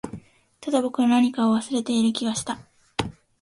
[0.59, 2.57] ただ、僕は何かを忘れている気がした